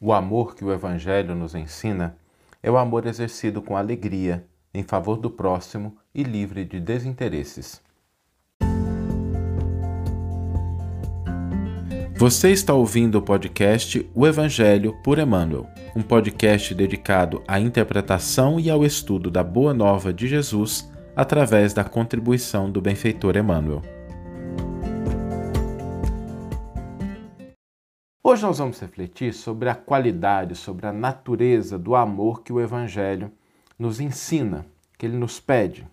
[0.00, 2.16] O amor que o Evangelho nos ensina
[2.62, 7.82] é o amor exercido com alegria, em favor do próximo e livre de desinteresses.
[12.16, 15.66] Você está ouvindo o podcast O Evangelho por Emmanuel,
[15.96, 21.82] um podcast dedicado à interpretação e ao estudo da Boa Nova de Jesus através da
[21.82, 23.97] contribuição do benfeitor Emmanuel.
[28.30, 33.32] Hoje nós vamos refletir sobre a qualidade, sobre a natureza do amor que o Evangelho
[33.78, 34.66] nos ensina,
[34.98, 35.88] que ele nos pede.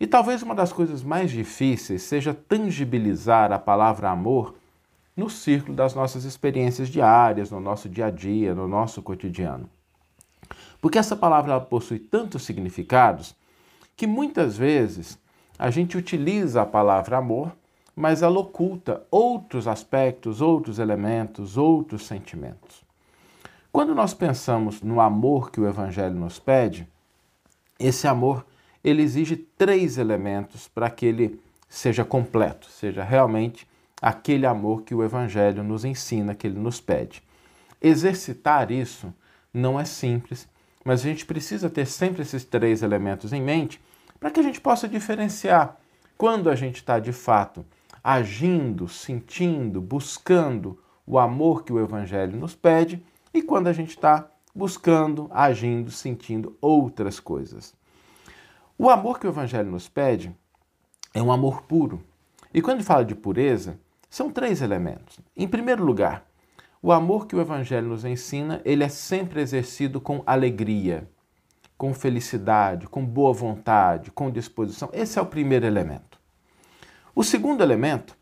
[0.00, 4.56] E talvez uma das coisas mais difíceis seja tangibilizar a palavra amor
[5.16, 9.70] no círculo das nossas experiências diárias, no nosso dia a dia, no nosso cotidiano.
[10.80, 13.32] Porque essa palavra possui tantos significados
[13.96, 15.16] que muitas vezes
[15.56, 17.52] a gente utiliza a palavra amor
[17.94, 22.82] mas ela oculta outros aspectos, outros elementos, outros sentimentos.
[23.70, 26.88] Quando nós pensamos no amor que o Evangelho nos pede,
[27.78, 28.44] esse amor
[28.82, 33.66] ele exige três elementos para que ele seja completo, seja realmente
[34.00, 37.22] aquele amor que o Evangelho nos ensina, que ele nos pede.
[37.80, 39.12] Exercitar isso
[39.52, 40.48] não é simples,
[40.84, 43.80] mas a gente precisa ter sempre esses três elementos em mente
[44.20, 45.76] para que a gente possa diferenciar
[46.16, 47.64] quando a gente está de fato
[48.04, 53.02] agindo, sentindo, buscando o amor que o Evangelho nos pede
[53.32, 57.74] e quando a gente está buscando, agindo, sentindo outras coisas.
[58.76, 60.36] O amor que o Evangelho nos pede
[61.14, 62.02] é um amor puro.
[62.52, 63.80] E quando fala de pureza,
[64.10, 65.18] são três elementos.
[65.34, 66.26] Em primeiro lugar,
[66.82, 71.08] o amor que o Evangelho nos ensina, ele é sempre exercido com alegria,
[71.78, 74.90] com felicidade, com boa vontade, com disposição.
[74.92, 76.13] Esse é o primeiro elemento.
[77.14, 78.16] O segundo elemento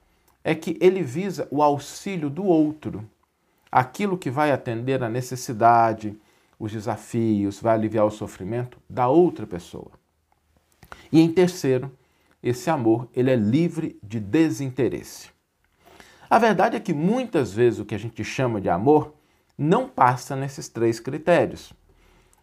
[0.44, 3.08] é que ele visa o auxílio do outro,
[3.70, 6.14] aquilo que vai atender a necessidade,
[6.58, 9.92] os desafios, vai aliviar o sofrimento da outra pessoa.
[11.10, 11.90] E em terceiro,
[12.42, 15.30] esse amor ele é livre de desinteresse.
[16.28, 19.14] A verdade é que muitas vezes o que a gente chama de amor
[19.56, 21.72] não passa nesses três critérios.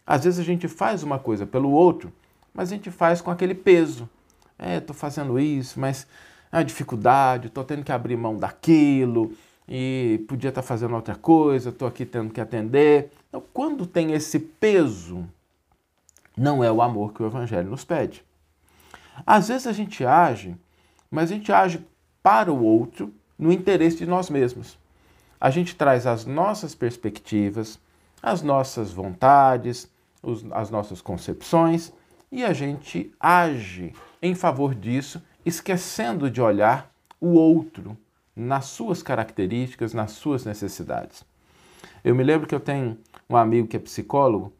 [0.06, 2.12] Às vezes a gente faz uma coisa pelo outro,
[2.53, 4.09] mas a gente faz com aquele peso.
[4.57, 6.07] É, estou fazendo isso, mas
[6.52, 9.34] a dificuldade, estou tendo que abrir mão daquilo
[9.68, 13.12] e podia estar tá fazendo outra coisa, estou aqui tendo que atender.
[13.28, 15.26] Então, quando tem esse peso,
[16.36, 18.24] não é o amor que o Evangelho nos pede.
[19.26, 20.56] Às vezes a gente age,
[21.12, 21.86] mas a gente age
[22.24, 24.78] para o outro no interesse de nós mesmos.
[25.40, 27.80] A gente traz as nossas perspectivas,
[28.22, 29.90] as nossas vontades,
[30.52, 31.94] as nossas concepções
[32.31, 37.97] e a gente age em favor disso esquecendo de olhar o outro
[38.35, 41.25] nas suas características, nas suas necessidades.
[42.03, 42.97] Eu me lembro que eu tenho
[43.29, 44.53] um amigo que é psicólogo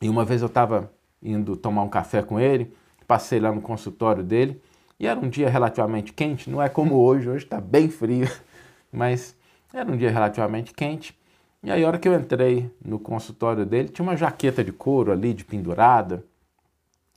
[0.00, 0.90] e uma vez eu estava
[1.22, 2.74] indo tomar um café com ele,
[3.06, 4.60] passei lá no consultório dele
[4.98, 8.28] e era um dia relativamente quente, não é como hoje, hoje está bem frio,
[8.92, 9.36] mas
[9.72, 11.18] era um dia relativamente quente.
[11.62, 15.10] E aí, a hora que eu entrei no consultório dele, tinha uma jaqueta de couro
[15.10, 16.22] ali, de pendurada.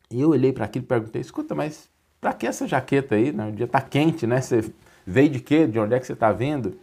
[0.09, 1.89] E eu olhei para aquilo e perguntei: escuta, mas
[2.19, 3.31] para que essa jaqueta aí?
[3.31, 3.49] Né?
[3.49, 4.41] O dia está quente, né?
[4.41, 4.71] Você
[5.05, 5.67] veio de quê?
[5.67, 6.77] De onde é que você está vindo?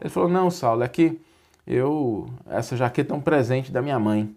[0.00, 1.20] Ele falou: Não, Saulo, é que
[1.66, 4.34] eu essa jaqueta é um presente da minha mãe.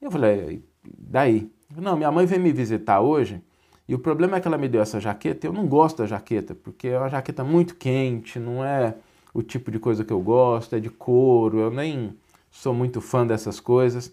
[0.00, 0.62] Eu falei:
[0.98, 1.50] Daí?
[1.76, 3.42] Não, minha mãe veio me visitar hoje
[3.88, 5.46] e o problema é que ela me deu essa jaqueta.
[5.46, 8.94] Eu não gosto da jaqueta porque é uma jaqueta muito quente, não é
[9.32, 11.58] o tipo de coisa que eu gosto, é de couro.
[11.58, 12.16] Eu nem
[12.50, 14.12] sou muito fã dessas coisas.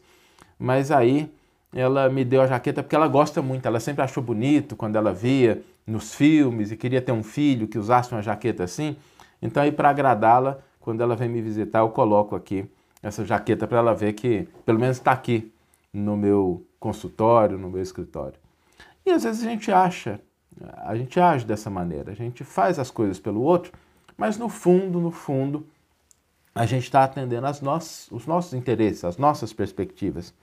[0.60, 1.32] Mas aí
[1.74, 5.14] ela me deu a jaqueta porque ela gosta muito, ela sempre achou bonito quando ela
[5.14, 8.96] via nos filmes e queria ter um filho que usasse uma jaqueta assim.
[9.42, 12.66] Então, aí para agradá-la, quando ela vem me visitar, eu coloco aqui
[13.02, 15.52] essa jaqueta para ela ver que pelo menos está aqui
[15.92, 18.38] no meu consultório, no meu escritório.
[19.06, 20.20] E às vezes a gente acha,
[20.86, 23.74] a gente age dessa maneira, a gente faz as coisas pelo outro,
[24.18, 25.66] mas no fundo, no fundo,
[26.56, 30.34] a gente está atendendo as nossos, os nossos interesses, as nossas perspectivas.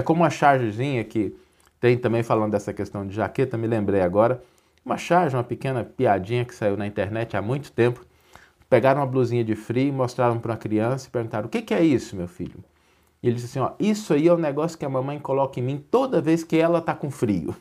[0.00, 1.36] É como uma chargezinha que
[1.78, 4.42] tem também falando dessa questão de jaqueta, me lembrei agora.
[4.82, 8.02] Uma charge, uma pequena piadinha que saiu na internet há muito tempo.
[8.66, 11.84] Pegaram uma blusinha de frio, mostraram para uma criança e perguntaram: O que, que é
[11.84, 12.64] isso, meu filho?
[13.22, 15.62] E ele disse assim: ó, Isso aí é o negócio que a mamãe coloca em
[15.62, 17.54] mim toda vez que ela está com frio.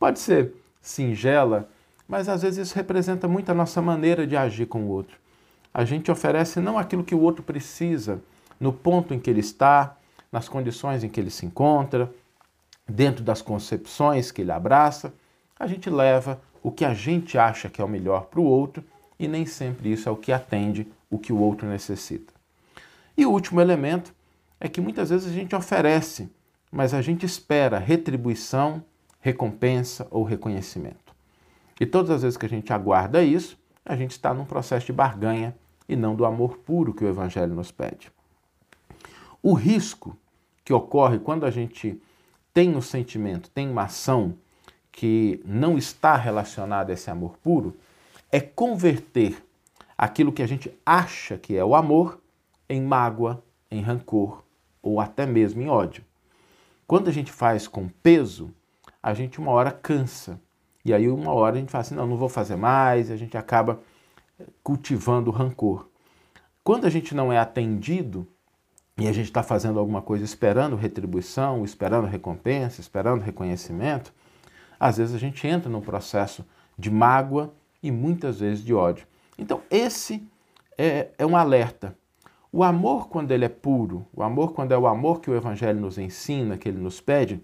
[0.00, 1.68] Pode ser singela,
[2.08, 5.16] mas às vezes isso representa muito a nossa maneira de agir com o outro.
[5.72, 8.20] A gente oferece não aquilo que o outro precisa,
[8.58, 9.96] no ponto em que ele está,
[10.30, 12.12] nas condições em que ele se encontra,
[12.88, 15.12] dentro das concepções que ele abraça,
[15.58, 18.84] a gente leva o que a gente acha que é o melhor para o outro
[19.18, 22.32] e nem sempre isso é o que atende o que o outro necessita.
[23.16, 24.14] E o último elemento
[24.58, 26.30] é que muitas vezes a gente oferece,
[26.70, 28.82] mas a gente espera retribuição,
[29.20, 31.14] recompensa ou reconhecimento.
[31.78, 34.92] E todas as vezes que a gente aguarda isso, a gente está num processo de
[34.92, 35.54] barganha
[35.88, 38.12] e não do amor puro que o Evangelho nos pede.
[39.42, 40.16] O risco
[40.64, 42.00] que ocorre quando a gente
[42.52, 44.34] tem um sentimento, tem uma ação
[44.92, 47.76] que não está relacionada a esse amor puro,
[48.30, 49.42] é converter
[49.96, 52.20] aquilo que a gente acha que é o amor
[52.68, 54.42] em mágoa, em rancor
[54.82, 56.04] ou até mesmo em ódio.
[56.86, 58.52] Quando a gente faz com peso,
[59.02, 60.40] a gente uma hora cansa.
[60.84, 63.16] E aí uma hora a gente fala assim, não, não vou fazer mais, e a
[63.16, 63.80] gente acaba
[64.62, 65.88] cultivando rancor.
[66.64, 68.26] Quando a gente não é atendido
[69.00, 74.12] e a gente está fazendo alguma coisa esperando retribuição, esperando recompensa, esperando reconhecimento,
[74.78, 76.44] às vezes a gente entra num processo
[76.78, 77.52] de mágoa
[77.82, 79.06] e muitas vezes de ódio.
[79.38, 80.22] Então, esse
[80.76, 81.96] é, é um alerta.
[82.52, 85.80] O amor, quando ele é puro, o amor, quando é o amor que o Evangelho
[85.80, 87.40] nos ensina, que ele nos pede,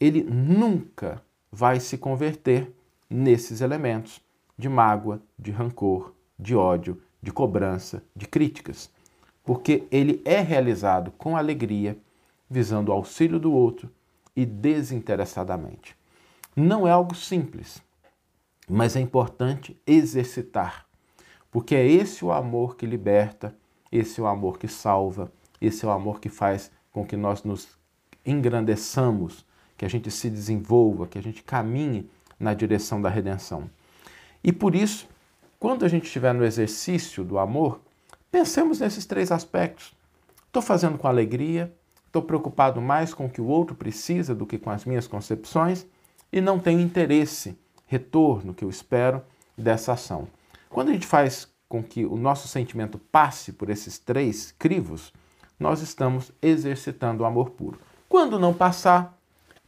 [0.00, 2.72] ele nunca vai se converter
[3.08, 4.20] nesses elementos
[4.56, 8.90] de mágoa, de rancor, de ódio, de cobrança, de críticas,
[9.48, 11.96] porque ele é realizado com alegria,
[12.50, 13.88] visando o auxílio do outro
[14.36, 15.96] e desinteressadamente.
[16.54, 17.82] Não é algo simples,
[18.68, 20.84] mas é importante exercitar,
[21.50, 23.56] porque é esse o amor que liberta,
[23.90, 27.42] esse é o amor que salva, esse é o amor que faz com que nós
[27.42, 27.70] nos
[28.26, 29.46] engrandeçamos,
[29.78, 32.06] que a gente se desenvolva, que a gente caminhe
[32.38, 33.70] na direção da redenção.
[34.44, 35.08] E por isso,
[35.58, 37.80] quando a gente estiver no exercício do amor,
[38.30, 39.92] pensemos nesses três aspectos.
[40.46, 41.72] Estou fazendo com alegria,
[42.06, 45.86] estou preocupado mais com o que o outro precisa do que com as minhas concepções
[46.32, 49.22] e não tenho interesse, retorno que eu espero
[49.56, 50.28] dessa ação.
[50.68, 55.12] Quando a gente faz com que o nosso sentimento passe por esses três crivos,
[55.58, 57.78] nós estamos exercitando o amor puro.
[58.08, 59.18] Quando não passar,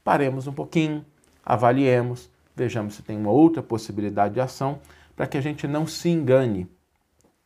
[0.02, 1.04] paremos um pouquinho,
[1.44, 4.78] avaliemos, vejamos se tem uma outra possibilidade de ação,
[5.14, 6.66] para que a gente não se engane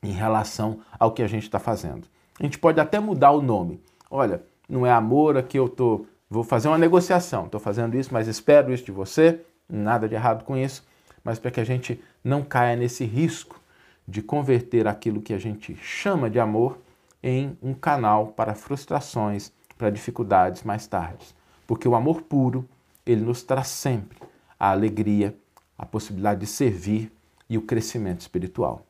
[0.04, 2.06] em relação ao que a gente está fazendo.
[2.38, 3.80] A gente pode até mudar o nome.
[4.10, 8.28] Olha, não é amor aqui eu tô, vou fazer uma negociação, estou fazendo isso, mas
[8.28, 10.86] espero isso de você, nada de errado com isso,
[11.24, 13.60] mas para que a gente não caia nesse risco
[14.06, 16.78] de converter aquilo que a gente chama de amor
[17.22, 21.34] em um canal para frustrações, para dificuldades mais tarde.
[21.66, 22.68] Porque o amor puro,
[23.06, 24.18] ele nos traz sempre
[24.60, 25.34] a alegria,
[25.78, 27.10] a possibilidade de servir
[27.48, 28.84] e o crescimento espiritual.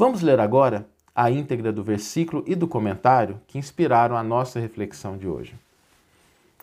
[0.00, 5.18] Vamos ler agora a íntegra do versículo e do comentário que inspiraram a nossa reflexão
[5.18, 5.54] de hoje.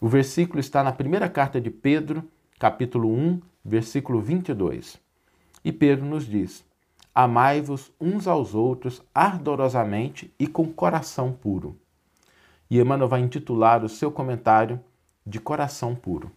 [0.01, 2.23] O versículo está na primeira carta de Pedro,
[2.57, 4.99] capítulo 1, versículo 22.
[5.63, 6.65] E Pedro nos diz:
[7.13, 11.79] Amai-vos uns aos outros ardorosamente e com coração puro.
[12.67, 14.79] E Emmanuel vai intitular o seu comentário
[15.23, 16.31] de Coração Puro.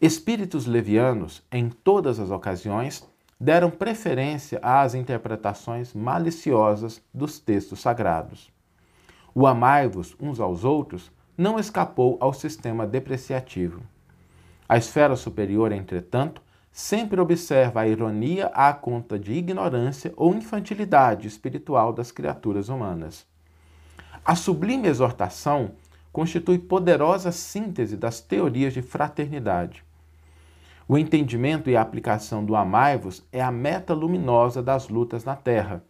[0.00, 3.06] Espíritos levianos, em todas as ocasiões,
[3.42, 8.52] deram preferência às interpretações maliciosas dos textos sagrados.
[9.34, 13.82] O amai-vos uns aos outros não escapou ao sistema depreciativo.
[14.68, 16.40] A esfera superior, entretanto,
[16.70, 23.26] sempre observa a ironia à conta de ignorância ou infantilidade espiritual das criaturas humanas.
[24.24, 25.72] A sublime exortação
[26.12, 29.84] constitui poderosa síntese das teorias de fraternidade.
[30.88, 35.84] O entendimento e a aplicação do amai-vos é a meta luminosa das lutas na Terra.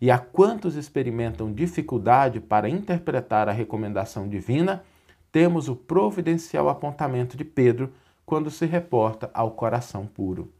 [0.00, 4.84] E a quantos experimentam dificuldade para interpretar a recomendação divina,
[5.32, 7.92] temos o providencial apontamento de Pedro
[8.24, 10.52] quando se reporta ao coração puro.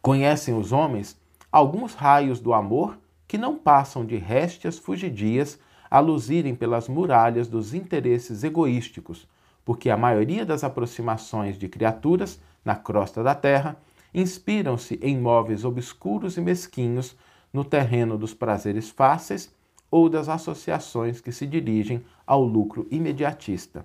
[0.00, 5.58] Conhecem os homens alguns raios do amor que não passam de réstias fugidias
[5.90, 9.26] a luzirem pelas muralhas dos interesses egoísticos,
[9.68, 13.76] porque a maioria das aproximações de criaturas na crosta da terra
[14.14, 17.14] inspiram-se em móveis obscuros e mesquinhos
[17.52, 19.54] no terreno dos prazeres fáceis
[19.90, 23.84] ou das associações que se dirigem ao lucro imediatista.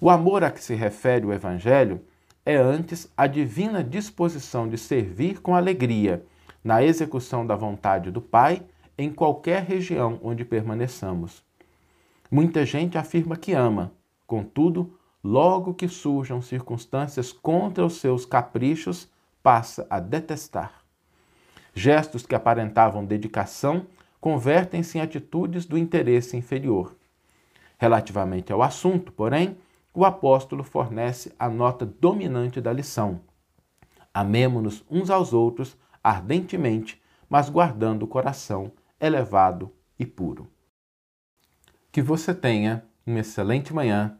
[0.00, 2.00] O amor a que se refere o Evangelho
[2.44, 6.26] é antes a divina disposição de servir com alegria
[6.64, 8.60] na execução da vontade do Pai
[8.98, 11.44] em qualquer região onde permaneçamos.
[12.28, 13.92] Muita gente afirma que ama,
[14.30, 19.10] contudo, logo que surjam circunstâncias contra os seus caprichos,
[19.42, 20.84] passa a detestar.
[21.74, 23.86] Gestos que aparentavam dedicação
[24.20, 26.94] convertem-se em atitudes do interesse inferior.
[27.76, 29.58] Relativamente ao assunto, porém,
[29.92, 33.20] o apóstolo fornece a nota dominante da lição.
[34.14, 38.70] Amemo-nos uns aos outros ardentemente, mas guardando o coração
[39.00, 40.48] elevado e puro.
[41.90, 44.19] Que você tenha uma excelente manhã,